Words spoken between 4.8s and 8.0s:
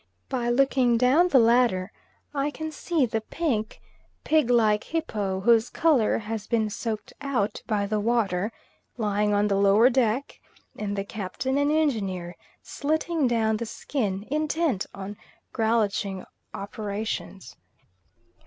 hippo, whose colour has been soaked out by the